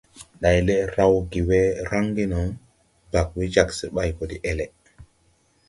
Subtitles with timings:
[0.39, 2.41] Nday lɛʼ rawge we raŋge no,
[3.11, 4.65] bag we jag se ɓay do de-ɛle.